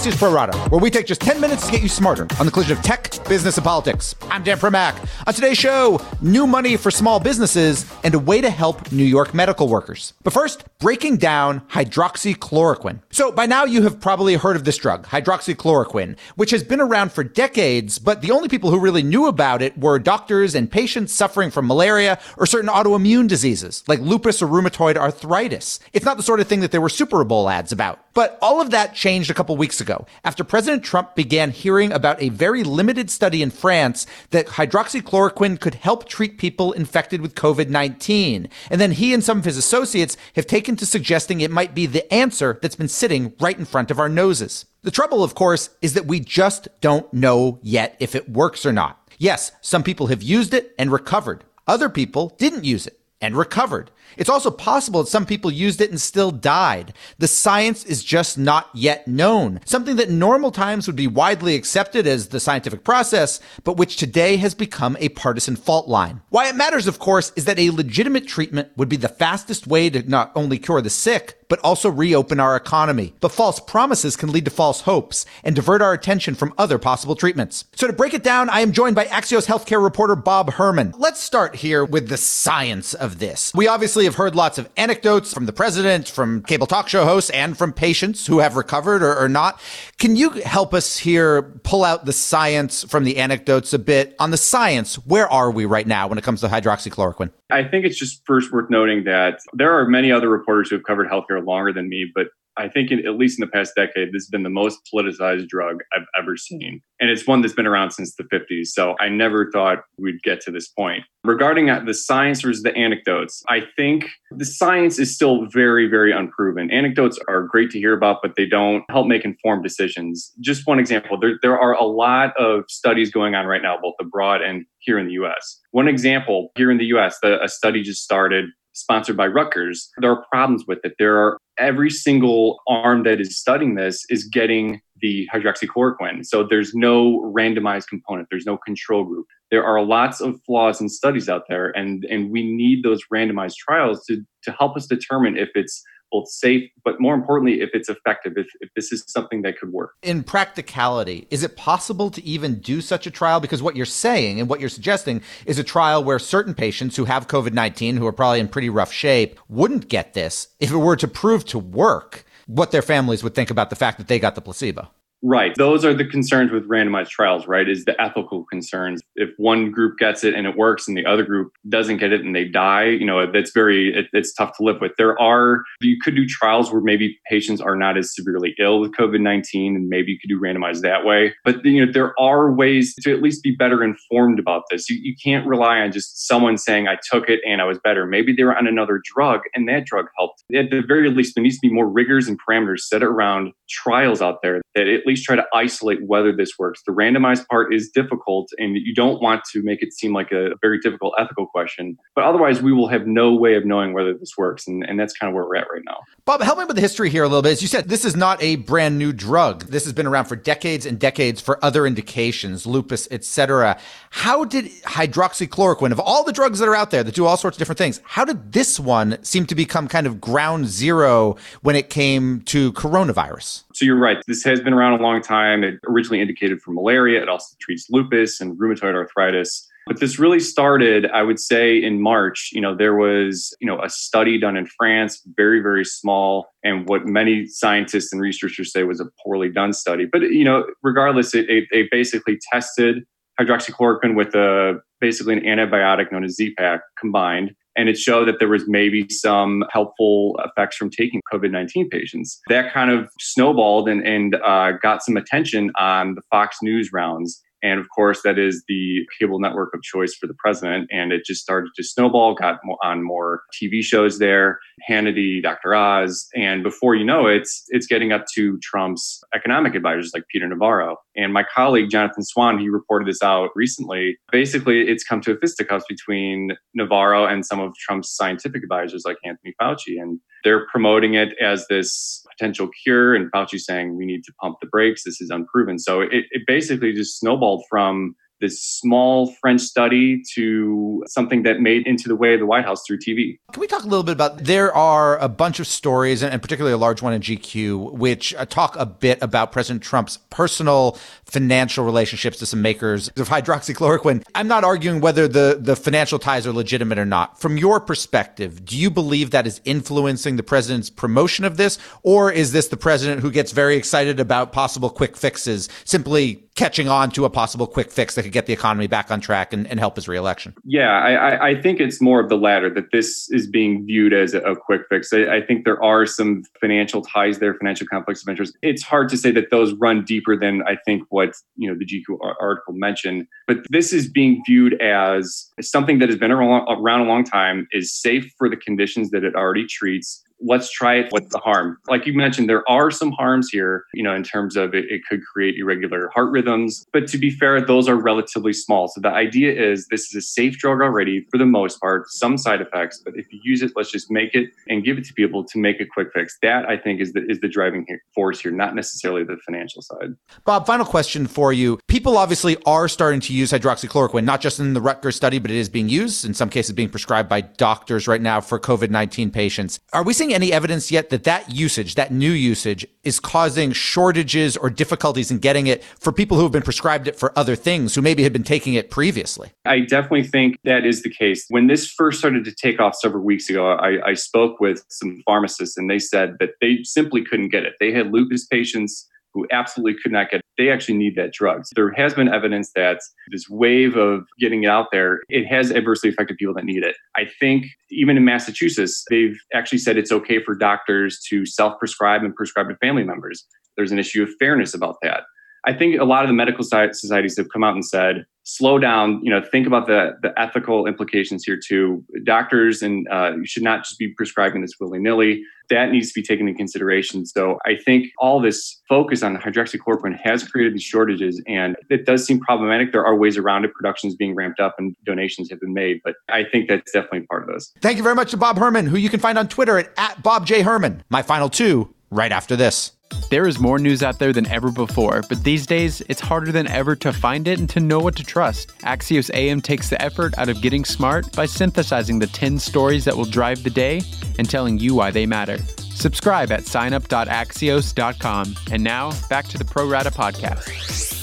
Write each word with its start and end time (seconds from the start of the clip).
Axios 0.00 0.16
Pro 0.16 0.32
Rata, 0.32 0.56
where 0.70 0.80
we 0.80 0.88
take 0.90 1.04
just 1.04 1.20
10 1.20 1.42
minutes 1.42 1.66
to 1.66 1.72
get 1.72 1.82
you 1.82 1.88
smarter 1.88 2.26
on 2.38 2.46
the 2.46 2.52
collision 2.52 2.78
of 2.78 2.82
tech, 2.82 3.10
business, 3.30 3.56
and 3.56 3.64
politics. 3.64 4.16
I'm 4.28 4.42
Dan 4.42 4.58
Primack. 4.58 5.08
On 5.24 5.32
today's 5.32 5.56
show, 5.56 6.00
new 6.20 6.48
money 6.48 6.76
for 6.76 6.90
small 6.90 7.20
businesses 7.20 7.86
and 8.02 8.12
a 8.12 8.18
way 8.18 8.40
to 8.40 8.50
help 8.50 8.90
New 8.90 9.04
York 9.04 9.32
medical 9.34 9.68
workers. 9.68 10.14
But 10.24 10.32
first, 10.32 10.64
breaking 10.80 11.18
down 11.18 11.60
hydroxychloroquine. 11.68 12.98
So 13.10 13.30
by 13.30 13.46
now 13.46 13.64
you 13.64 13.82
have 13.82 14.00
probably 14.00 14.34
heard 14.34 14.56
of 14.56 14.64
this 14.64 14.76
drug, 14.76 15.06
hydroxychloroquine, 15.06 16.18
which 16.34 16.50
has 16.50 16.64
been 16.64 16.80
around 16.80 17.12
for 17.12 17.22
decades, 17.22 18.00
but 18.00 18.20
the 18.20 18.32
only 18.32 18.48
people 18.48 18.72
who 18.72 18.80
really 18.80 19.04
knew 19.04 19.26
about 19.26 19.62
it 19.62 19.78
were 19.78 20.00
doctors 20.00 20.56
and 20.56 20.68
patients 20.68 21.12
suffering 21.12 21.52
from 21.52 21.68
malaria 21.68 22.18
or 22.36 22.46
certain 22.46 22.68
autoimmune 22.68 23.28
diseases 23.28 23.84
like 23.86 24.00
lupus 24.00 24.42
or 24.42 24.48
rheumatoid 24.48 24.96
arthritis. 24.96 25.78
It's 25.92 26.04
not 26.04 26.16
the 26.16 26.24
sort 26.24 26.40
of 26.40 26.48
thing 26.48 26.62
that 26.62 26.72
there 26.72 26.80
were 26.80 26.88
Super 26.88 27.22
Bowl 27.22 27.48
ads 27.48 27.70
about. 27.70 28.00
But 28.12 28.38
all 28.42 28.60
of 28.60 28.70
that 28.70 28.94
changed 28.94 29.30
a 29.30 29.34
couple 29.34 29.56
weeks 29.56 29.80
ago 29.80 30.04
after 30.24 30.42
President 30.42 30.82
Trump 30.82 31.14
began 31.14 31.52
hearing 31.52 31.92
about 31.92 32.20
a 32.20 32.30
very 32.30 32.64
limited 32.64 33.08
study 33.20 33.42
in 33.42 33.50
France 33.50 34.06
that 34.30 34.46
hydroxychloroquine 34.46 35.60
could 35.60 35.74
help 35.74 36.08
treat 36.08 36.38
people 36.38 36.72
infected 36.72 37.20
with 37.20 37.34
COVID-19. 37.34 38.48
And 38.70 38.80
then 38.80 38.92
he 38.92 39.12
and 39.12 39.22
some 39.22 39.36
of 39.36 39.44
his 39.44 39.58
associates 39.58 40.16
have 40.36 40.46
taken 40.46 40.74
to 40.76 40.86
suggesting 40.86 41.42
it 41.42 41.50
might 41.50 41.74
be 41.74 41.84
the 41.84 42.10
answer 42.10 42.58
that's 42.62 42.76
been 42.76 42.88
sitting 42.88 43.34
right 43.38 43.58
in 43.58 43.66
front 43.66 43.90
of 43.90 43.98
our 43.98 44.08
noses. 44.08 44.64
The 44.80 44.90
trouble, 44.90 45.22
of 45.22 45.34
course, 45.34 45.68
is 45.82 45.92
that 45.92 46.06
we 46.06 46.18
just 46.18 46.68
don't 46.80 47.12
know 47.12 47.58
yet 47.62 47.94
if 48.00 48.14
it 48.14 48.30
works 48.30 48.64
or 48.64 48.72
not. 48.72 48.96
Yes, 49.18 49.52
some 49.60 49.82
people 49.82 50.06
have 50.06 50.22
used 50.22 50.54
it 50.54 50.74
and 50.78 50.90
recovered. 50.90 51.44
Other 51.66 51.90
people 51.90 52.34
didn't 52.38 52.64
use 52.64 52.86
it 52.86 52.99
and 53.20 53.36
recovered. 53.36 53.90
It's 54.16 54.30
also 54.30 54.50
possible 54.50 55.02
that 55.02 55.08
some 55.08 55.26
people 55.26 55.50
used 55.50 55.80
it 55.80 55.90
and 55.90 56.00
still 56.00 56.30
died. 56.30 56.94
The 57.18 57.28
science 57.28 57.84
is 57.84 58.02
just 58.02 58.38
not 58.38 58.68
yet 58.74 59.06
known. 59.06 59.60
Something 59.64 59.96
that 59.96 60.10
normal 60.10 60.50
times 60.50 60.86
would 60.86 60.96
be 60.96 61.06
widely 61.06 61.54
accepted 61.54 62.06
as 62.06 62.28
the 62.28 62.40
scientific 62.40 62.82
process, 62.84 63.40
but 63.62 63.76
which 63.76 63.96
today 63.96 64.36
has 64.38 64.54
become 64.54 64.96
a 65.00 65.10
partisan 65.10 65.56
fault 65.56 65.88
line. 65.88 66.22
Why 66.30 66.48
it 66.48 66.56
matters, 66.56 66.86
of 66.86 66.98
course, 66.98 67.32
is 67.36 67.44
that 67.44 67.58
a 67.58 67.70
legitimate 67.70 68.26
treatment 68.26 68.70
would 68.76 68.88
be 68.88 68.96
the 68.96 69.08
fastest 69.08 69.66
way 69.66 69.90
to 69.90 70.02
not 70.02 70.32
only 70.34 70.58
cure 70.58 70.80
the 70.80 70.90
sick, 70.90 71.39
but 71.50 71.58
also 71.60 71.90
reopen 71.90 72.40
our 72.40 72.56
economy. 72.56 73.12
But 73.20 73.32
false 73.32 73.60
promises 73.60 74.16
can 74.16 74.32
lead 74.32 74.46
to 74.46 74.50
false 74.50 74.82
hopes 74.82 75.26
and 75.44 75.54
divert 75.54 75.82
our 75.82 75.92
attention 75.92 76.34
from 76.34 76.54
other 76.56 76.78
possible 76.78 77.16
treatments. 77.16 77.66
So 77.74 77.86
to 77.86 77.92
break 77.92 78.14
it 78.14 78.22
down, 78.22 78.48
I 78.48 78.60
am 78.60 78.72
joined 78.72 78.96
by 78.96 79.04
Axios 79.06 79.46
healthcare 79.46 79.82
reporter 79.82 80.16
Bob 80.16 80.52
Herman. 80.52 80.94
Let's 80.96 81.20
start 81.20 81.56
here 81.56 81.84
with 81.84 82.08
the 82.08 82.16
science 82.16 82.94
of 82.94 83.18
this. 83.18 83.52
We 83.54 83.66
obviously 83.66 84.04
have 84.04 84.14
heard 84.14 84.34
lots 84.34 84.56
of 84.58 84.68
anecdotes 84.76 85.34
from 85.34 85.46
the 85.46 85.52
president, 85.52 86.08
from 86.08 86.42
cable 86.44 86.68
talk 86.68 86.88
show 86.88 87.04
hosts, 87.04 87.30
and 87.30 87.58
from 87.58 87.72
patients 87.72 88.26
who 88.26 88.38
have 88.38 88.54
recovered 88.54 89.02
or, 89.02 89.18
or 89.18 89.28
not. 89.28 89.60
Can 89.98 90.14
you 90.14 90.30
help 90.30 90.72
us 90.72 90.96
here 90.96 91.42
pull 91.42 91.84
out 91.84 92.04
the 92.04 92.12
science 92.12 92.84
from 92.84 93.02
the 93.02 93.16
anecdotes 93.16 93.72
a 93.72 93.78
bit? 93.78 94.14
On 94.20 94.30
the 94.30 94.36
science, 94.36 94.94
where 95.06 95.28
are 95.28 95.50
we 95.50 95.64
right 95.64 95.86
now 95.86 96.06
when 96.06 96.16
it 96.16 96.22
comes 96.22 96.40
to 96.42 96.48
hydroxychloroquine? 96.48 97.32
I 97.50 97.64
think 97.64 97.84
it's 97.84 97.98
just 97.98 98.24
first 98.24 98.52
worth 98.52 98.70
noting 98.70 99.04
that 99.04 99.40
there 99.52 99.76
are 99.76 99.86
many 99.86 100.12
other 100.12 100.28
reporters 100.28 100.70
who 100.70 100.76
have 100.76 100.84
covered 100.84 101.08
healthcare 101.08 101.39
longer 101.42 101.72
than 101.72 101.88
me, 101.88 102.10
but 102.14 102.28
I 102.56 102.68
think, 102.68 102.90
in, 102.90 103.06
at 103.06 103.16
least 103.16 103.38
in 103.38 103.46
the 103.46 103.50
past 103.50 103.72
decade, 103.74 104.08
this 104.08 104.24
has 104.24 104.28
been 104.28 104.42
the 104.42 104.50
most 104.50 104.80
politicized 104.92 105.48
drug 105.48 105.78
I've 105.94 106.06
ever 106.18 106.36
seen. 106.36 106.82
And 107.00 107.08
it's 107.08 107.26
one 107.26 107.40
that's 107.40 107.54
been 107.54 107.66
around 107.66 107.92
since 107.92 108.14
the 108.16 108.24
50s. 108.24 108.66
So 108.66 108.96
I 109.00 109.08
never 109.08 109.50
thought 109.50 109.78
we'd 109.98 110.22
get 110.22 110.40
to 110.42 110.50
this 110.50 110.68
point. 110.68 111.04
Regarding 111.24 111.70
uh, 111.70 111.80
the 111.84 111.94
science 111.94 112.42
versus 112.42 112.62
the 112.62 112.74
anecdotes, 112.76 113.42
I 113.48 113.62
think 113.76 114.10
the 114.30 114.44
science 114.44 114.98
is 114.98 115.14
still 115.14 115.46
very, 115.46 115.86
very 115.86 116.12
unproven. 116.12 116.70
Anecdotes 116.70 117.18
are 117.28 117.42
great 117.42 117.70
to 117.70 117.78
hear 117.78 117.94
about, 117.94 118.18
but 118.22 118.36
they 118.36 118.46
don't 118.46 118.84
help 118.90 119.06
make 119.06 119.24
informed 119.24 119.62
decisions. 119.62 120.32
Just 120.40 120.66
one 120.66 120.78
example 120.78 121.18
there, 121.18 121.38
there 121.42 121.58
are 121.58 121.72
a 121.72 121.84
lot 121.84 122.36
of 122.36 122.64
studies 122.68 123.10
going 123.10 123.34
on 123.34 123.46
right 123.46 123.62
now, 123.62 123.78
both 123.80 123.94
abroad 124.00 124.42
and 124.42 124.66
here 124.80 124.98
in 124.98 125.06
the 125.06 125.12
US. 125.14 125.60
One 125.70 125.88
example 125.88 126.50
here 126.56 126.70
in 126.70 126.78
the 126.78 126.86
US, 126.86 127.18
the, 127.22 127.42
a 127.42 127.48
study 127.48 127.82
just 127.82 128.02
started 128.02 128.46
sponsored 128.72 129.16
by 129.16 129.26
Rutgers. 129.26 129.90
There 129.98 130.10
are 130.10 130.24
problems 130.30 130.64
with 130.66 130.78
it. 130.84 130.94
There 130.98 131.18
are 131.18 131.38
every 131.58 131.90
single 131.90 132.60
arm 132.68 133.02
that 133.04 133.20
is 133.20 133.38
studying 133.38 133.74
this 133.74 134.04
is 134.08 134.24
getting 134.24 134.80
the 135.00 135.28
hydroxychloroquine. 135.32 136.24
So 136.24 136.46
there's 136.48 136.74
no 136.74 137.32
randomized 137.36 137.88
component, 137.88 138.28
there's 138.30 138.46
no 138.46 138.58
control 138.58 139.04
group. 139.04 139.26
There 139.50 139.64
are 139.64 139.82
lots 139.82 140.20
of 140.20 140.40
flaws 140.46 140.80
in 140.80 140.88
studies 140.88 141.28
out 141.28 141.44
there, 141.48 141.70
and, 141.70 142.04
and 142.04 142.30
we 142.30 142.44
need 142.44 142.84
those 142.84 143.00
randomized 143.12 143.56
trials 143.56 144.04
to, 144.06 144.22
to 144.44 144.52
help 144.52 144.76
us 144.76 144.86
determine 144.86 145.36
if 145.36 145.48
it's 145.54 145.82
both 146.10 146.28
safe, 146.28 146.70
but 146.84 147.00
more 147.00 147.14
importantly, 147.14 147.60
if 147.60 147.70
it's 147.72 147.88
effective, 147.88 148.34
if, 148.36 148.46
if 148.60 148.70
this 148.74 148.92
is 148.92 149.04
something 149.06 149.42
that 149.42 149.58
could 149.58 149.72
work. 149.72 149.92
In 150.02 150.22
practicality, 150.22 151.26
is 151.30 151.42
it 151.42 151.56
possible 151.56 152.10
to 152.10 152.24
even 152.24 152.60
do 152.60 152.80
such 152.80 153.06
a 153.06 153.10
trial? 153.10 153.40
Because 153.40 153.62
what 153.62 153.76
you're 153.76 153.86
saying 153.86 154.40
and 154.40 154.48
what 154.48 154.60
you're 154.60 154.68
suggesting 154.68 155.22
is 155.46 155.58
a 155.58 155.64
trial 155.64 156.02
where 156.02 156.18
certain 156.18 156.54
patients 156.54 156.96
who 156.96 157.04
have 157.04 157.28
COVID 157.28 157.52
19, 157.52 157.96
who 157.96 158.06
are 158.06 158.12
probably 158.12 158.40
in 158.40 158.48
pretty 158.48 158.70
rough 158.70 158.92
shape, 158.92 159.38
wouldn't 159.48 159.88
get 159.88 160.14
this 160.14 160.48
if 160.58 160.70
it 160.70 160.76
were 160.76 160.96
to 160.96 161.08
prove 161.08 161.44
to 161.46 161.58
work 161.58 162.24
what 162.46 162.72
their 162.72 162.82
families 162.82 163.22
would 163.22 163.34
think 163.34 163.50
about 163.50 163.70
the 163.70 163.76
fact 163.76 163.98
that 163.98 164.08
they 164.08 164.18
got 164.18 164.34
the 164.34 164.40
placebo. 164.40 164.90
Right. 165.22 165.54
Those 165.54 165.84
are 165.84 165.92
the 165.92 166.06
concerns 166.06 166.50
with 166.50 166.66
randomized 166.66 167.08
trials, 167.08 167.46
right? 167.46 167.68
Is 167.68 167.84
the 167.84 168.00
ethical 168.00 168.44
concerns. 168.44 169.02
If 169.16 169.30
one 169.36 169.70
group 169.70 169.98
gets 169.98 170.24
it 170.24 170.34
and 170.34 170.46
it 170.46 170.56
works 170.56 170.88
and 170.88 170.96
the 170.96 171.04
other 171.04 171.24
group 171.24 171.52
doesn't 171.68 171.98
get 171.98 172.12
it 172.12 172.24
and 172.24 172.34
they 172.34 172.46
die, 172.46 172.86
you 172.86 173.04
know, 173.04 173.30
that's 173.30 173.52
very, 173.52 173.94
it, 173.94 174.06
it's 174.14 174.32
tough 174.32 174.56
to 174.56 174.64
live 174.64 174.80
with. 174.80 174.92
There 174.96 175.20
are, 175.20 175.62
you 175.82 175.98
could 176.02 176.16
do 176.16 176.26
trials 176.26 176.72
where 176.72 176.80
maybe 176.80 177.18
patients 177.28 177.60
are 177.60 177.76
not 177.76 177.98
as 177.98 178.14
severely 178.14 178.54
ill 178.58 178.80
with 178.80 178.92
COVID 178.92 179.20
19 179.20 179.76
and 179.76 179.88
maybe 179.88 180.12
you 180.12 180.18
could 180.18 180.28
do 180.28 180.40
randomized 180.40 180.80
that 180.82 181.04
way. 181.04 181.34
But, 181.44 181.64
you 181.66 181.84
know, 181.84 181.92
there 181.92 182.18
are 182.18 182.52
ways 182.52 182.94
to 183.02 183.12
at 183.12 183.20
least 183.20 183.42
be 183.42 183.54
better 183.54 183.84
informed 183.84 184.38
about 184.38 184.62
this. 184.70 184.88
You, 184.88 184.98
you 185.02 185.14
can't 185.22 185.46
rely 185.46 185.80
on 185.80 185.92
just 185.92 186.26
someone 186.26 186.56
saying, 186.56 186.88
I 186.88 186.96
took 187.10 187.28
it 187.28 187.40
and 187.46 187.60
I 187.60 187.64
was 187.64 187.78
better. 187.84 188.06
Maybe 188.06 188.34
they 188.34 188.44
were 188.44 188.56
on 188.56 188.66
another 188.66 189.02
drug 189.04 189.42
and 189.54 189.68
that 189.68 189.84
drug 189.84 190.06
helped. 190.16 190.44
At 190.54 190.70
the 190.70 190.80
very 190.80 191.10
least, 191.10 191.34
there 191.34 191.42
needs 191.42 191.56
to 191.56 191.68
be 191.68 191.74
more 191.74 191.88
rigors 191.88 192.26
and 192.26 192.38
parameters 192.40 192.80
set 192.80 193.02
around 193.02 193.52
trials 193.68 194.22
out 194.22 194.40
there 194.42 194.62
that 194.74 194.88
at 194.88 195.06
least 195.06 195.09
try 195.16 195.36
to 195.36 195.44
isolate 195.54 195.98
whether 196.06 196.34
this 196.34 196.58
works. 196.58 196.82
The 196.86 196.92
randomized 196.92 197.46
part 197.48 197.74
is 197.74 197.90
difficult, 197.90 198.50
and 198.58 198.76
you 198.76 198.94
don't 198.94 199.20
want 199.20 199.42
to 199.52 199.62
make 199.62 199.82
it 199.82 199.92
seem 199.92 200.12
like 200.12 200.32
a 200.32 200.50
very 200.60 200.78
difficult 200.78 201.14
ethical 201.18 201.46
question. 201.46 201.96
But 202.14 202.24
otherwise, 202.24 202.62
we 202.62 202.72
will 202.72 202.88
have 202.88 203.06
no 203.06 203.34
way 203.34 203.54
of 203.54 203.64
knowing 203.64 203.92
whether 203.92 204.14
this 204.14 204.36
works, 204.36 204.66
and, 204.66 204.84
and 204.84 204.98
that's 204.98 205.16
kind 205.16 205.28
of 205.28 205.34
where 205.34 205.44
we're 205.44 205.56
at 205.56 205.66
right 205.72 205.82
now. 205.84 205.98
Bob, 206.24 206.42
help 206.42 206.58
me 206.58 206.64
with 206.64 206.76
the 206.76 206.82
history 206.82 207.10
here 207.10 207.24
a 207.24 207.28
little 207.28 207.42
bit. 207.42 207.52
As 207.52 207.62
you 207.62 207.68
said, 207.68 207.88
this 207.88 208.04
is 208.04 208.14
not 208.14 208.42
a 208.42 208.56
brand 208.56 208.98
new 208.98 209.12
drug. 209.12 209.64
This 209.64 209.84
has 209.84 209.92
been 209.92 210.06
around 210.06 210.26
for 210.26 210.36
decades 210.36 210.86
and 210.86 210.98
decades 210.98 211.40
for 211.40 211.62
other 211.64 211.86
indications, 211.86 212.66
lupus, 212.66 213.08
etc. 213.10 213.78
How 214.10 214.44
did 214.44 214.66
hydroxychloroquine, 214.82 215.92
of 215.92 216.00
all 216.00 216.24
the 216.24 216.32
drugs 216.32 216.58
that 216.58 216.68
are 216.68 216.76
out 216.76 216.90
there 216.90 217.02
that 217.02 217.14
do 217.14 217.26
all 217.26 217.36
sorts 217.36 217.56
of 217.56 217.58
different 217.58 217.78
things, 217.78 218.00
how 218.04 218.24
did 218.24 218.52
this 218.52 218.78
one 218.78 219.22
seem 219.22 219.46
to 219.46 219.54
become 219.54 219.88
kind 219.88 220.06
of 220.06 220.20
ground 220.20 220.66
zero 220.66 221.36
when 221.62 221.76
it 221.76 221.90
came 221.90 222.42
to 222.42 222.72
coronavirus? 222.72 223.64
So 223.80 223.86
you're 223.86 223.96
right. 223.96 224.22
This 224.26 224.44
has 224.44 224.60
been 224.60 224.74
around 224.74 225.00
a 225.00 225.02
long 225.02 225.22
time. 225.22 225.64
It 225.64 225.80
originally 225.88 226.20
indicated 226.20 226.60
for 226.60 226.70
malaria. 226.70 227.22
It 227.22 227.30
also 227.30 227.56
treats 227.62 227.88
lupus 227.88 228.38
and 228.38 228.54
rheumatoid 228.58 228.94
arthritis. 228.94 229.66
But 229.86 230.00
this 230.00 230.18
really 230.18 230.38
started, 230.38 231.06
I 231.14 231.22
would 231.22 231.40
say, 231.40 231.82
in 231.82 232.02
March. 232.02 232.50
You 232.52 232.60
know, 232.60 232.76
there 232.76 232.94
was, 232.94 233.56
you 233.58 233.66
know, 233.66 233.80
a 233.80 233.88
study 233.88 234.38
done 234.38 234.58
in 234.58 234.66
France, 234.66 235.26
very, 235.34 235.62
very 235.62 235.86
small, 235.86 236.48
and 236.62 236.86
what 236.90 237.06
many 237.06 237.46
scientists 237.46 238.12
and 238.12 238.20
researchers 238.20 238.70
say 238.70 238.82
was 238.82 239.00
a 239.00 239.06
poorly 239.24 239.48
done 239.48 239.72
study. 239.72 240.04
But 240.04 240.24
you 240.24 240.44
know, 240.44 240.66
regardless, 240.82 241.34
it, 241.34 241.46
it, 241.48 241.88
basically 241.90 242.38
tested 242.52 243.04
hydroxychloroquine 243.40 244.14
with 244.14 244.34
a 244.34 244.74
basically 245.00 245.38
an 245.38 245.40
antibiotic 245.40 246.12
known 246.12 246.24
as 246.24 246.32
Z-Pak 246.32 246.82
combined 246.98 247.52
and 247.80 247.88
it 247.88 247.96
showed 247.96 248.28
that 248.28 248.38
there 248.38 248.48
was 248.48 248.64
maybe 248.68 249.08
some 249.08 249.64
helpful 249.72 250.38
effects 250.44 250.76
from 250.76 250.90
taking 250.90 251.22
covid-19 251.32 251.90
patients. 251.90 252.38
That 252.48 252.72
kind 252.74 252.90
of 252.90 253.08
snowballed 253.18 253.88
and, 253.88 254.06
and 254.06 254.34
uh, 254.44 254.72
got 254.82 255.02
some 255.02 255.16
attention 255.16 255.70
on 255.78 256.14
the 256.14 256.22
fox 256.30 256.58
news 256.62 256.90
rounds 256.92 257.42
and 257.62 257.80
of 257.80 257.86
course, 257.94 258.22
that 258.22 258.38
is 258.38 258.62
the 258.68 259.06
cable 259.18 259.38
network 259.40 259.74
of 259.74 259.82
choice 259.82 260.14
for 260.14 260.26
the 260.26 260.34
president. 260.38 260.88
And 260.90 261.12
it 261.12 261.24
just 261.24 261.42
started 261.42 261.70
to 261.76 261.82
snowball, 261.82 262.34
got 262.34 262.60
on 262.82 263.02
more 263.02 263.42
TV 263.60 263.82
shows 263.82 264.18
there, 264.18 264.58
Hannity, 264.88 265.42
Dr. 265.42 265.74
Oz. 265.74 266.28
And 266.34 266.62
before 266.62 266.94
you 266.94 267.04
know 267.04 267.26
it, 267.26 267.40
it's, 267.40 267.64
it's 267.68 267.86
getting 267.86 268.12
up 268.12 268.26
to 268.34 268.58
Trump's 268.58 269.20
economic 269.34 269.74
advisors 269.74 270.12
like 270.14 270.24
Peter 270.30 270.46
Navarro. 270.46 270.96
And 271.16 271.32
my 271.32 271.44
colleague, 271.54 271.90
Jonathan 271.90 272.22
Swan, 272.22 272.58
he 272.58 272.68
reported 272.68 273.08
this 273.08 273.22
out 273.22 273.50
recently. 273.54 274.18
Basically, 274.30 274.82
it's 274.82 275.04
come 275.04 275.20
to 275.22 275.32
a 275.32 275.36
fisticuffs 275.36 275.84
between 275.88 276.52
Navarro 276.74 277.26
and 277.26 277.44
some 277.44 277.60
of 277.60 277.74
Trump's 277.76 278.14
scientific 278.14 278.62
advisors 278.62 279.02
like 279.04 279.16
Anthony 279.24 279.54
Fauci. 279.60 280.00
And 280.00 280.20
they're 280.44 280.66
promoting 280.66 281.14
it 281.14 281.34
as 281.40 281.66
this 281.68 282.19
potential 282.40 282.68
cure, 282.82 283.14
and 283.14 283.30
Fauci 283.32 283.58
saying 283.58 283.96
we 283.96 284.06
need 284.06 284.24
to 284.24 284.32
pump 284.40 284.56
the 284.60 284.66
brakes. 284.66 285.04
This 285.04 285.20
is 285.20 285.30
unproven. 285.30 285.78
So 285.78 286.00
it, 286.00 286.24
it 286.30 286.42
basically 286.46 286.92
just 286.92 287.18
snowballed 287.18 287.64
from 287.68 288.14
this 288.40 288.62
small 288.62 289.32
French 289.40 289.60
study 289.60 290.22
to 290.34 291.04
something 291.06 291.42
that 291.42 291.60
made 291.60 291.86
into 291.86 292.08
the 292.08 292.16
way 292.16 292.34
of 292.34 292.40
the 292.40 292.46
White 292.46 292.64
House 292.64 292.82
through 292.86 292.98
TV. 292.98 293.38
Can 293.52 293.60
we 293.60 293.66
talk 293.66 293.82
a 293.82 293.86
little 293.86 294.02
bit 294.02 294.12
about? 294.12 294.38
There 294.38 294.74
are 294.74 295.18
a 295.18 295.28
bunch 295.28 295.60
of 295.60 295.66
stories, 295.66 296.22
and 296.22 296.40
particularly 296.40 296.72
a 296.72 296.78
large 296.78 297.02
one 297.02 297.12
in 297.12 297.20
GQ, 297.20 297.92
which 297.92 298.34
uh, 298.34 298.46
talk 298.46 298.76
a 298.76 298.86
bit 298.86 299.18
about 299.22 299.52
President 299.52 299.82
Trump's 299.82 300.18
personal 300.30 300.98
financial 301.24 301.84
relationships 301.84 302.38
to 302.38 302.46
some 302.46 302.62
makers 302.62 303.08
of 303.08 303.28
hydroxychloroquine. 303.28 304.24
I'm 304.34 304.48
not 304.48 304.64
arguing 304.64 305.00
whether 305.00 305.28
the 305.28 305.58
the 305.60 305.76
financial 305.76 306.18
ties 306.18 306.46
are 306.46 306.52
legitimate 306.52 306.98
or 306.98 307.04
not. 307.04 307.40
From 307.40 307.56
your 307.56 307.80
perspective, 307.80 308.64
do 308.64 308.76
you 308.76 308.90
believe 308.90 309.30
that 309.30 309.46
is 309.46 309.60
influencing 309.64 310.36
the 310.36 310.42
president's 310.42 310.90
promotion 310.90 311.44
of 311.44 311.56
this, 311.56 311.78
or 312.02 312.32
is 312.32 312.52
this 312.52 312.68
the 312.68 312.76
president 312.76 313.20
who 313.20 313.30
gets 313.30 313.52
very 313.52 313.76
excited 313.76 314.18
about 314.18 314.52
possible 314.52 314.90
quick 314.90 315.16
fixes, 315.16 315.68
simply 315.84 316.49
catching 316.60 316.90
on 316.90 317.10
to 317.10 317.24
a 317.24 317.30
possible 317.30 317.66
quick 317.66 317.90
fix 317.90 318.14
that 318.14 318.22
could 318.22 318.32
get 318.32 318.44
the 318.44 318.52
economy 318.52 318.86
back 318.86 319.10
on 319.10 319.18
track 319.18 319.54
and, 319.54 319.66
and 319.68 319.80
help 319.80 319.96
his 319.96 320.06
reelection? 320.06 320.54
Yeah, 320.62 320.90
I, 320.90 321.48
I, 321.48 321.62
think 321.62 321.80
it's 321.80 322.02
more 322.02 322.20
of 322.20 322.28
the 322.28 322.36
latter, 322.36 322.68
that 322.74 322.92
this 322.92 323.30
is 323.30 323.46
being 323.46 323.86
viewed 323.86 324.12
as 324.12 324.34
a, 324.34 324.54
quick 324.54 324.82
fix. 324.90 325.10
I, 325.10 325.36
I, 325.36 325.40
think 325.40 325.64
there 325.64 325.82
are 325.82 326.04
some 326.04 326.42
financial 326.60 327.00
ties 327.00 327.38
there, 327.38 327.54
financial 327.54 327.86
conflicts 327.86 328.22
of 328.22 328.28
interest. 328.28 328.58
It's 328.60 328.82
hard 328.82 329.08
to 329.08 329.16
say 329.16 329.30
that 329.30 329.50
those 329.50 329.72
run 329.72 330.04
deeper 330.04 330.36
than 330.36 330.62
I 330.64 330.76
think 330.84 331.02
what 331.08 331.32
you 331.56 331.70
know 331.70 331.78
the 331.78 331.86
GQ 331.86 332.18
article 332.38 332.74
mentioned. 332.74 333.26
But 333.46 333.58
this 333.70 333.94
is 333.94 334.06
being 334.06 334.42
viewed 334.46 334.78
as 334.82 335.50
something 335.62 335.98
that 336.00 336.10
has 336.10 336.18
been 336.18 336.30
around 336.30 337.00
a 337.00 337.04
long 337.04 337.24
time, 337.24 337.68
is 337.72 337.90
safe 337.90 338.30
for 338.36 338.50
the 338.50 338.56
conditions 338.56 339.10
that 339.12 339.24
it 339.24 339.34
already 339.34 339.66
treats 339.66 340.22
let's 340.40 340.70
try 340.70 340.96
it 340.96 341.10
What's 341.10 341.32
the 341.32 341.38
harm. 341.38 341.78
Like 341.88 342.06
you 342.06 342.12
mentioned, 342.12 342.48
there 342.48 342.68
are 342.70 342.90
some 342.90 343.12
harms 343.12 343.48
here, 343.50 343.84
you 343.92 344.02
know, 344.02 344.14
in 344.14 344.22
terms 344.22 344.56
of 344.56 344.74
it, 344.74 344.84
it, 344.90 345.02
could 345.08 345.20
create 345.24 345.56
irregular 345.58 346.10
heart 346.14 346.30
rhythms. 346.30 346.86
But 346.92 347.08
to 347.08 347.18
be 347.18 347.30
fair, 347.30 347.60
those 347.60 347.88
are 347.88 347.96
relatively 347.96 348.52
small. 348.52 348.88
So 348.88 349.00
the 349.00 349.10
idea 349.10 349.52
is 349.52 349.86
this 349.90 350.02
is 350.02 350.14
a 350.14 350.20
safe 350.20 350.56
drug 350.58 350.80
already 350.82 351.26
for 351.30 351.38
the 351.38 351.46
most 351.46 351.80
part, 351.80 352.08
some 352.10 352.38
side 352.38 352.60
effects, 352.60 353.02
but 353.04 353.16
if 353.16 353.26
you 353.32 353.40
use 353.42 353.62
it, 353.62 353.72
let's 353.74 353.90
just 353.90 354.10
make 354.10 354.34
it 354.34 354.50
and 354.68 354.84
give 354.84 354.98
it 354.98 355.04
to 355.06 355.14
people 355.14 355.44
to 355.44 355.58
make 355.58 355.80
a 355.80 355.86
quick 355.86 356.08
fix. 356.14 356.38
That 356.42 356.68
I 356.68 356.76
think 356.76 357.00
is 357.00 357.12
the 357.12 357.24
is 357.28 357.40
the 357.40 357.48
driving 357.48 357.86
force 358.14 358.40
here, 358.40 358.52
not 358.52 358.74
necessarily 358.74 359.24
the 359.24 359.36
financial 359.44 359.82
side. 359.82 360.14
Bob, 360.44 360.66
final 360.66 360.86
question 360.86 361.26
for 361.26 361.52
you. 361.52 361.78
People 361.88 362.16
obviously 362.16 362.56
are 362.66 362.88
starting 362.88 363.20
to 363.20 363.32
use 363.32 363.50
hydroxychloroquine, 363.50 364.24
not 364.24 364.40
just 364.40 364.60
in 364.60 364.74
the 364.74 364.80
Rutgers 364.80 365.16
study, 365.16 365.38
but 365.38 365.50
it 365.50 365.56
is 365.56 365.68
being 365.68 365.88
used, 365.88 366.24
in 366.24 366.34
some 366.34 366.48
cases 366.50 366.72
being 366.72 366.88
prescribed 366.88 367.28
by 367.28 367.40
doctors 367.40 368.06
right 368.06 368.20
now 368.20 368.40
for 368.40 368.60
COVID-19 368.60 369.32
patients. 369.32 369.80
Are 369.92 370.02
we 370.02 370.12
seeing 370.12 370.29
any 370.34 370.52
evidence 370.52 370.90
yet 370.90 371.10
that 371.10 371.24
that 371.24 371.50
usage, 371.50 371.94
that 371.96 372.12
new 372.12 372.30
usage, 372.30 372.86
is 373.02 373.18
causing 373.18 373.72
shortages 373.72 374.56
or 374.56 374.70
difficulties 374.70 375.30
in 375.30 375.38
getting 375.38 375.66
it 375.66 375.82
for 375.84 376.12
people 376.12 376.36
who 376.36 376.42
have 376.44 376.52
been 376.52 376.62
prescribed 376.62 377.08
it 377.08 377.16
for 377.16 377.36
other 377.38 377.56
things 377.56 377.94
who 377.94 378.02
maybe 378.02 378.22
had 378.22 378.32
been 378.32 378.44
taking 378.44 378.74
it 378.74 378.90
previously? 378.90 379.50
I 379.64 379.80
definitely 379.80 380.24
think 380.24 380.58
that 380.64 380.86
is 380.86 381.02
the 381.02 381.10
case. 381.10 381.46
When 381.48 381.66
this 381.66 381.90
first 381.90 382.18
started 382.18 382.44
to 382.44 382.54
take 382.54 382.80
off 382.80 382.94
several 382.94 383.24
weeks 383.24 383.50
ago, 383.50 383.72
I, 383.72 384.10
I 384.10 384.14
spoke 384.14 384.60
with 384.60 384.84
some 384.88 385.22
pharmacists 385.26 385.76
and 385.76 385.90
they 385.90 385.98
said 385.98 386.36
that 386.40 386.50
they 386.60 386.82
simply 386.82 387.24
couldn't 387.24 387.48
get 387.48 387.64
it. 387.64 387.74
They 387.80 387.92
had 387.92 388.12
lupus 388.12 388.46
patients 388.46 389.09
who 389.32 389.46
absolutely 389.50 390.00
could 390.02 390.12
not 390.12 390.30
get. 390.30 390.40
They 390.58 390.70
actually 390.70 390.98
need 390.98 391.16
that 391.16 391.32
drug. 391.32 391.66
So 391.66 391.72
there 391.74 391.92
has 391.92 392.14
been 392.14 392.28
evidence 392.28 392.72
that 392.74 393.00
this 393.30 393.48
wave 393.48 393.96
of 393.96 394.24
getting 394.38 394.64
it 394.64 394.68
out 394.68 394.88
there, 394.92 395.20
it 395.28 395.46
has 395.46 395.70
adversely 395.72 396.10
affected 396.10 396.36
people 396.36 396.54
that 396.54 396.64
need 396.64 396.82
it. 396.82 396.96
I 397.16 397.26
think 397.38 397.66
even 397.90 398.16
in 398.16 398.24
Massachusetts, 398.24 399.04
they've 399.08 399.38
actually 399.54 399.78
said 399.78 399.96
it's 399.96 400.12
okay 400.12 400.42
for 400.42 400.54
doctors 400.54 401.20
to 401.28 401.46
self 401.46 401.78
prescribe 401.78 402.22
and 402.22 402.34
prescribe 402.34 402.68
to 402.68 402.76
family 402.76 403.04
members. 403.04 403.44
There's 403.76 403.92
an 403.92 403.98
issue 403.98 404.22
of 404.22 404.30
fairness 404.38 404.74
about 404.74 404.96
that. 405.02 405.22
I 405.66 405.74
think 405.74 406.00
a 406.00 406.04
lot 406.04 406.24
of 406.24 406.28
the 406.28 406.34
medical 406.34 406.64
societies 406.64 407.36
have 407.36 407.50
come 407.50 407.62
out 407.62 407.74
and 407.74 407.84
said, 407.84 408.24
slow 408.56 408.78
down, 408.78 409.20
you 409.22 409.30
know, 409.30 409.40
think 409.40 409.66
about 409.66 409.86
the, 409.86 410.16
the 410.22 410.32
ethical 410.38 410.86
implications 410.86 411.44
here 411.44 411.58
too. 411.58 412.04
Doctors 412.24 412.82
and 412.82 413.06
uh, 413.08 413.32
you 413.36 413.46
should 413.46 413.62
not 413.62 413.84
just 413.84 413.98
be 413.98 414.08
prescribing 414.08 414.60
this 414.60 414.72
willy 414.80 414.98
nilly. 414.98 415.42
That 415.68 415.92
needs 415.92 416.08
to 416.12 416.20
be 416.20 416.26
taken 416.26 416.48
into 416.48 416.58
consideration. 416.58 417.24
So 417.26 417.58
I 417.64 417.76
think 417.76 418.08
all 418.18 418.40
this 418.40 418.80
focus 418.88 419.22
on 419.22 419.36
hydroxychloroquine 419.36 420.18
has 420.24 420.42
created 420.42 420.74
these 420.74 420.82
shortages 420.82 421.40
and 421.46 421.76
it 421.90 422.06
does 422.06 422.26
seem 422.26 422.40
problematic. 422.40 422.90
There 422.90 423.06
are 423.06 423.14
ways 423.14 423.38
around 423.38 423.64
it. 423.64 423.72
Production 423.72 424.08
is 424.08 424.16
being 424.16 424.34
ramped 424.34 424.58
up 424.58 424.74
and 424.78 424.96
donations 425.04 425.48
have 425.50 425.60
been 425.60 425.72
made, 425.72 426.00
but 426.02 426.16
I 426.28 426.42
think 426.42 426.68
that's 426.68 426.90
definitely 426.90 427.26
part 427.26 427.48
of 427.48 427.54
this. 427.54 427.72
Thank 427.80 427.98
you 427.98 428.02
very 428.02 428.16
much 428.16 428.32
to 428.32 428.36
Bob 428.36 428.58
Herman, 428.58 428.86
who 428.86 428.96
you 428.96 429.08
can 429.08 429.20
find 429.20 429.38
on 429.38 429.46
Twitter 429.46 429.78
at, 429.78 429.92
at 429.96 430.22
Bob 430.24 430.44
J. 430.44 430.62
Herman. 430.62 431.04
My 431.08 431.22
final 431.22 431.48
two 431.48 431.94
right 432.10 432.32
after 432.32 432.56
this. 432.56 432.92
There 433.30 433.46
is 433.46 433.60
more 433.60 433.78
news 433.78 434.02
out 434.02 434.18
there 434.18 434.32
than 434.32 434.46
ever 434.46 434.70
before, 434.70 435.22
but 435.28 435.44
these 435.44 435.66
days 435.66 436.00
it's 436.08 436.20
harder 436.20 436.50
than 436.50 436.66
ever 436.66 436.96
to 436.96 437.12
find 437.12 437.46
it 437.46 437.58
and 437.58 437.68
to 437.70 437.80
know 437.80 438.00
what 438.00 438.16
to 438.16 438.24
trust. 438.24 438.76
Axios 438.78 439.30
AM 439.34 439.60
takes 439.60 439.88
the 439.88 440.00
effort 440.02 440.36
out 440.38 440.48
of 440.48 440.60
getting 440.60 440.84
smart 440.84 441.30
by 441.32 441.46
synthesizing 441.46 442.18
the 442.18 442.26
10 442.26 442.58
stories 442.58 443.04
that 443.04 443.16
will 443.16 443.24
drive 443.24 443.62
the 443.62 443.70
day 443.70 444.02
and 444.38 444.48
telling 444.48 444.78
you 444.78 444.94
why 444.94 445.10
they 445.10 445.26
matter. 445.26 445.58
Subscribe 445.94 446.50
at 446.50 446.62
signup.axios.com. 446.62 448.54
And 448.72 448.82
now, 448.82 449.12
back 449.28 449.46
to 449.48 449.58
the 449.58 449.64
Pro 449.64 449.88
Rata 449.88 450.10
podcast. 450.10 451.19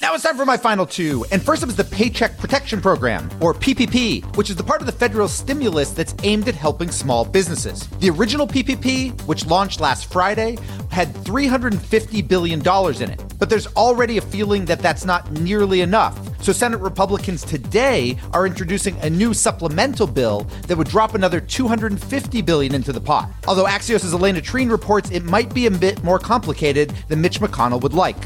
Now 0.00 0.14
it's 0.14 0.22
time 0.22 0.36
for 0.36 0.46
my 0.46 0.56
final 0.56 0.86
two. 0.86 1.24
And 1.32 1.42
first 1.42 1.64
up 1.64 1.68
is 1.68 1.74
the 1.74 1.82
Paycheck 1.82 2.38
Protection 2.38 2.80
Program, 2.80 3.28
or 3.40 3.52
PPP, 3.52 4.36
which 4.36 4.48
is 4.48 4.54
the 4.54 4.62
part 4.62 4.80
of 4.80 4.86
the 4.86 4.92
federal 4.92 5.26
stimulus 5.26 5.90
that's 5.90 6.14
aimed 6.22 6.46
at 6.46 6.54
helping 6.54 6.92
small 6.92 7.24
businesses. 7.24 7.84
The 7.98 8.10
original 8.10 8.46
PPP, 8.46 9.20
which 9.22 9.44
launched 9.46 9.80
last 9.80 10.12
Friday, 10.12 10.56
had 10.92 11.12
$350 11.14 12.28
billion 12.28 12.60
in 12.60 13.10
it. 13.10 13.24
But 13.40 13.50
there's 13.50 13.66
already 13.74 14.18
a 14.18 14.20
feeling 14.20 14.66
that 14.66 14.78
that's 14.78 15.04
not 15.04 15.32
nearly 15.32 15.80
enough. 15.80 16.16
So 16.44 16.52
Senate 16.52 16.78
Republicans 16.80 17.42
today 17.42 18.16
are 18.32 18.46
introducing 18.46 18.96
a 18.98 19.10
new 19.10 19.34
supplemental 19.34 20.06
bill 20.06 20.44
that 20.68 20.78
would 20.78 20.88
drop 20.88 21.16
another 21.16 21.40
250 21.40 22.42
billion 22.42 22.72
into 22.72 22.92
the 22.92 23.00
pot. 23.00 23.30
Although 23.48 23.66
Axios' 23.66 24.12
Alayna 24.12 24.40
Treene 24.42 24.70
reports 24.70 25.10
it 25.10 25.24
might 25.24 25.52
be 25.52 25.66
a 25.66 25.70
bit 25.72 26.04
more 26.04 26.20
complicated 26.20 26.90
than 27.08 27.20
Mitch 27.20 27.40
McConnell 27.40 27.80
would 27.80 27.94
like. 27.94 28.16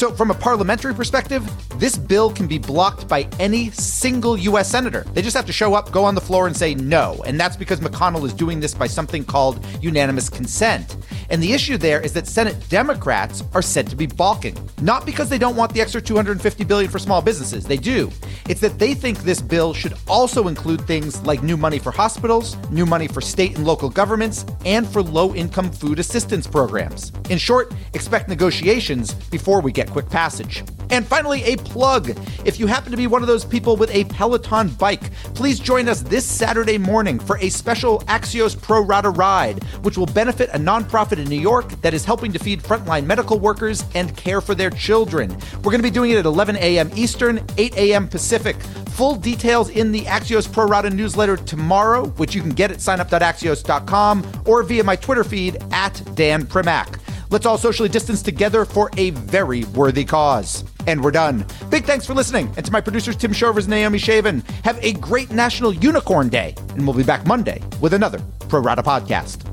So, 0.00 0.10
from 0.10 0.30
a 0.30 0.34
parliamentary 0.34 0.94
perspective, 0.94 1.44
this 1.78 1.98
bill 1.98 2.32
can 2.32 2.46
be 2.46 2.56
blocked 2.56 3.06
by 3.06 3.28
any 3.38 3.70
single 3.70 4.34
U.S. 4.38 4.70
senator. 4.70 5.04
They 5.12 5.20
just 5.20 5.36
have 5.36 5.44
to 5.44 5.52
show 5.52 5.74
up, 5.74 5.92
go 5.92 6.04
on 6.04 6.14
the 6.14 6.22
floor, 6.22 6.46
and 6.46 6.56
say 6.56 6.74
no. 6.74 7.22
And 7.26 7.38
that's 7.38 7.54
because 7.54 7.80
McConnell 7.80 8.24
is 8.24 8.32
doing 8.32 8.60
this 8.60 8.72
by 8.72 8.86
something 8.86 9.26
called 9.26 9.62
unanimous 9.82 10.30
consent. 10.30 10.96
And 11.28 11.42
the 11.42 11.52
issue 11.52 11.76
there 11.76 12.00
is 12.00 12.14
that 12.14 12.26
Senate 12.26 12.56
Democrats 12.70 13.44
are 13.52 13.60
said 13.60 13.88
to 13.88 13.96
be 13.96 14.06
balking. 14.06 14.56
Not 14.80 15.04
because 15.04 15.28
they 15.28 15.36
don't 15.36 15.54
want 15.54 15.74
the 15.74 15.82
extra 15.82 16.00
250 16.00 16.64
billion 16.64 16.90
for 16.90 16.98
small 16.98 17.20
businesses. 17.20 17.66
They 17.66 17.76
do. 17.76 18.10
It's 18.48 18.60
that 18.62 18.78
they 18.78 18.94
think 18.94 19.18
this 19.18 19.42
bill 19.42 19.74
should 19.74 19.94
also 20.08 20.48
include 20.48 20.80
things 20.86 21.20
like 21.26 21.42
new 21.42 21.58
money 21.58 21.78
for 21.78 21.92
hospitals, 21.92 22.56
new 22.70 22.86
money 22.86 23.06
for 23.06 23.20
state 23.20 23.54
and 23.56 23.66
local 23.66 23.90
governments, 23.90 24.46
and 24.64 24.88
for 24.88 25.02
low-income 25.02 25.70
food 25.70 25.98
assistance 25.98 26.46
programs. 26.46 27.12
In 27.28 27.36
short, 27.36 27.74
expect 27.92 28.28
negotiations 28.28 29.12
before 29.12 29.60
we 29.60 29.72
get 29.72 29.89
quick 29.90 30.08
passage. 30.08 30.64
And 30.90 31.06
finally, 31.06 31.42
a 31.44 31.56
plug. 31.56 32.10
If 32.44 32.58
you 32.58 32.66
happen 32.66 32.90
to 32.90 32.96
be 32.96 33.06
one 33.06 33.22
of 33.22 33.28
those 33.28 33.44
people 33.44 33.76
with 33.76 33.94
a 33.94 34.04
Peloton 34.04 34.68
bike, 34.70 35.12
please 35.34 35.60
join 35.60 35.88
us 35.88 36.02
this 36.02 36.24
Saturday 36.24 36.78
morning 36.78 37.18
for 37.20 37.38
a 37.38 37.48
special 37.48 38.00
Axios 38.00 38.60
Pro 38.60 38.80
Rata 38.82 39.10
ride, 39.10 39.62
which 39.84 39.96
will 39.96 40.06
benefit 40.06 40.50
a 40.52 40.58
nonprofit 40.58 41.18
in 41.18 41.28
New 41.28 41.40
York 41.40 41.70
that 41.82 41.94
is 41.94 42.04
helping 42.04 42.32
to 42.32 42.38
feed 42.38 42.62
frontline 42.62 43.06
medical 43.06 43.38
workers 43.38 43.84
and 43.94 44.16
care 44.16 44.40
for 44.40 44.54
their 44.54 44.70
children. 44.70 45.30
We're 45.58 45.70
going 45.70 45.78
to 45.78 45.82
be 45.82 45.90
doing 45.90 46.10
it 46.10 46.18
at 46.18 46.26
11 46.26 46.56
a.m. 46.56 46.90
Eastern, 46.96 47.44
8 47.56 47.76
a.m. 47.76 48.08
Pacific. 48.08 48.56
Full 48.90 49.14
details 49.14 49.70
in 49.70 49.92
the 49.92 50.02
Axios 50.02 50.52
Pro 50.52 50.66
Rata 50.66 50.90
newsletter 50.90 51.36
tomorrow, 51.36 52.06
which 52.16 52.34
you 52.34 52.40
can 52.40 52.50
get 52.50 52.72
at 52.72 52.78
signup.axios.com 52.78 54.42
or 54.44 54.62
via 54.64 54.82
my 54.82 54.96
Twitter 54.96 55.24
feed 55.24 55.56
at 55.70 56.02
Dan 56.16 56.44
Primack. 56.44 56.98
Let's 57.30 57.46
all 57.46 57.58
socially 57.58 57.88
distance 57.88 58.22
together 58.22 58.64
for 58.64 58.90
a 58.96 59.10
very 59.10 59.64
worthy 59.64 60.04
cause. 60.04 60.64
And 60.86 61.02
we're 61.02 61.12
done. 61.12 61.46
Big 61.70 61.84
thanks 61.84 62.04
for 62.06 62.14
listening. 62.14 62.52
And 62.56 62.66
to 62.66 62.72
my 62.72 62.80
producers, 62.80 63.16
Tim 63.16 63.32
Shovers 63.32 63.66
and 63.66 63.70
Naomi 63.70 63.98
Shavin, 63.98 64.42
have 64.64 64.78
a 64.82 64.92
great 64.94 65.30
National 65.30 65.72
Unicorn 65.72 66.28
Day. 66.28 66.54
And 66.70 66.86
we'll 66.86 66.96
be 66.96 67.04
back 67.04 67.26
Monday 67.26 67.62
with 67.80 67.94
another 67.94 68.20
Pro 68.48 68.60
Rata 68.60 68.82
podcast. 68.82 69.49